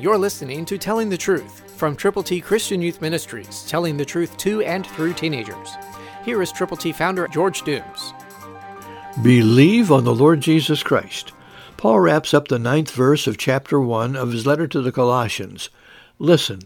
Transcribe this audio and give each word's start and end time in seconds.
You're 0.00 0.16
listening 0.16 0.64
to 0.64 0.78
Telling 0.78 1.10
the 1.10 1.18
Truth 1.18 1.74
from 1.76 1.94
Triple 1.94 2.22
T 2.22 2.40
Christian 2.40 2.80
Youth 2.80 3.02
Ministries, 3.02 3.66
telling 3.68 3.98
the 3.98 4.04
truth 4.06 4.34
to 4.38 4.62
and 4.62 4.86
through 4.86 5.12
teenagers. 5.12 5.76
Here 6.24 6.40
is 6.40 6.50
Triple 6.50 6.78
T 6.78 6.90
founder 6.90 7.28
George 7.28 7.60
Dooms. 7.64 8.14
Believe 9.22 9.92
on 9.92 10.04
the 10.04 10.14
Lord 10.14 10.40
Jesus 10.40 10.82
Christ. 10.82 11.34
Paul 11.76 12.00
wraps 12.00 12.32
up 12.32 12.48
the 12.48 12.58
ninth 12.58 12.90
verse 12.90 13.26
of 13.26 13.36
chapter 13.36 13.78
1 13.78 14.16
of 14.16 14.32
his 14.32 14.46
letter 14.46 14.66
to 14.68 14.80
the 14.80 14.90
Colossians. 14.90 15.68
Listen, 16.18 16.62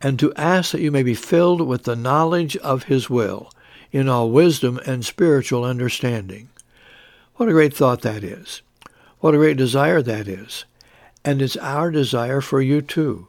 and 0.00 0.18
to 0.18 0.32
ask 0.32 0.72
that 0.72 0.80
you 0.80 0.90
may 0.90 1.02
be 1.02 1.14
filled 1.14 1.60
with 1.60 1.82
the 1.82 1.94
knowledge 1.94 2.56
of 2.56 2.84
his 2.84 3.10
will, 3.10 3.50
in 3.90 4.08
all 4.08 4.30
wisdom 4.30 4.80
and 4.86 5.04
spiritual 5.04 5.62
understanding. 5.62 6.48
What 7.34 7.50
a 7.50 7.52
great 7.52 7.74
thought 7.74 8.00
that 8.00 8.24
is. 8.24 8.62
What 9.18 9.34
a 9.34 9.38
great 9.38 9.58
desire 9.58 10.00
that 10.00 10.26
is. 10.26 10.64
And 11.24 11.40
it's 11.40 11.56
our 11.56 11.90
desire 11.90 12.40
for 12.40 12.60
you 12.60 12.82
too. 12.82 13.28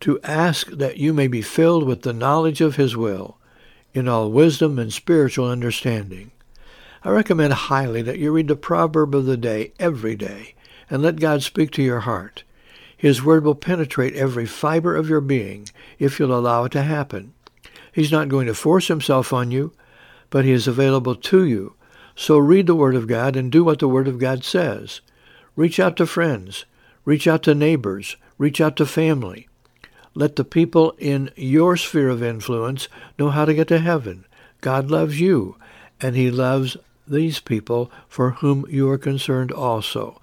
To 0.00 0.20
ask 0.22 0.68
that 0.68 0.96
you 0.96 1.12
may 1.12 1.26
be 1.26 1.42
filled 1.42 1.84
with 1.84 2.02
the 2.02 2.12
knowledge 2.12 2.60
of 2.60 2.76
his 2.76 2.96
will, 2.96 3.36
in 3.92 4.08
all 4.08 4.30
wisdom 4.30 4.78
and 4.78 4.92
spiritual 4.92 5.48
understanding. 5.48 6.30
I 7.02 7.10
recommend 7.10 7.52
highly 7.52 8.02
that 8.02 8.18
you 8.18 8.32
read 8.32 8.48
the 8.48 8.56
proverb 8.56 9.14
of 9.14 9.26
the 9.26 9.36
day 9.36 9.72
every 9.78 10.14
day 10.14 10.54
and 10.88 11.02
let 11.02 11.16
God 11.16 11.42
speak 11.42 11.70
to 11.72 11.82
your 11.82 12.00
heart. 12.00 12.44
His 12.96 13.22
word 13.22 13.44
will 13.44 13.54
penetrate 13.54 14.14
every 14.14 14.46
fiber 14.46 14.94
of 14.94 15.08
your 15.08 15.22
being 15.22 15.68
if 15.98 16.18
you'll 16.18 16.38
allow 16.38 16.64
it 16.64 16.72
to 16.72 16.82
happen. 16.82 17.32
He's 17.92 18.12
not 18.12 18.28
going 18.28 18.46
to 18.46 18.54
force 18.54 18.88
himself 18.88 19.32
on 19.32 19.50
you, 19.50 19.72
but 20.28 20.44
he 20.44 20.52
is 20.52 20.68
available 20.68 21.14
to 21.14 21.44
you. 21.44 21.74
So 22.14 22.36
read 22.38 22.66
the 22.66 22.74
word 22.74 22.94
of 22.94 23.08
God 23.08 23.36
and 23.36 23.50
do 23.50 23.64
what 23.64 23.78
the 23.78 23.88
word 23.88 24.06
of 24.06 24.18
God 24.18 24.44
says. 24.44 25.00
Reach 25.56 25.80
out 25.80 25.96
to 25.96 26.06
friends. 26.06 26.66
Reach 27.04 27.26
out 27.26 27.42
to 27.44 27.54
neighbors. 27.54 28.16
Reach 28.38 28.60
out 28.60 28.76
to 28.76 28.86
family. 28.86 29.48
Let 30.14 30.36
the 30.36 30.44
people 30.44 30.94
in 30.98 31.30
your 31.36 31.76
sphere 31.76 32.08
of 32.08 32.22
influence 32.22 32.88
know 33.18 33.30
how 33.30 33.44
to 33.44 33.54
get 33.54 33.68
to 33.68 33.78
heaven. 33.78 34.26
God 34.60 34.90
loves 34.90 35.20
you, 35.20 35.56
and 36.00 36.16
he 36.16 36.30
loves 36.30 36.76
these 37.06 37.40
people 37.40 37.90
for 38.08 38.32
whom 38.32 38.66
you 38.68 38.88
are 38.90 38.98
concerned 38.98 39.52
also. 39.52 40.20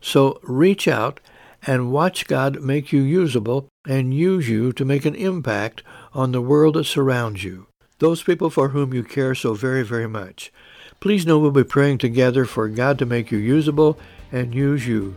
So 0.00 0.38
reach 0.42 0.86
out 0.86 1.20
and 1.66 1.92
watch 1.92 2.26
God 2.26 2.60
make 2.60 2.92
you 2.92 3.02
usable 3.02 3.68
and 3.86 4.14
use 4.14 4.48
you 4.48 4.72
to 4.72 4.84
make 4.84 5.04
an 5.04 5.14
impact 5.14 5.82
on 6.12 6.32
the 6.32 6.42
world 6.42 6.74
that 6.74 6.84
surrounds 6.84 7.42
you. 7.42 7.66
Those 7.98 8.22
people 8.22 8.50
for 8.50 8.70
whom 8.70 8.92
you 8.92 9.02
care 9.02 9.34
so 9.34 9.54
very, 9.54 9.82
very 9.82 10.06
much. 10.06 10.52
Please 11.00 11.26
know 11.26 11.38
we'll 11.38 11.50
be 11.50 11.64
praying 11.64 11.98
together 11.98 12.44
for 12.44 12.68
God 12.68 12.98
to 12.98 13.06
make 13.06 13.30
you 13.30 13.38
usable 13.38 13.98
and 14.32 14.54
use 14.54 14.86
you 14.86 15.16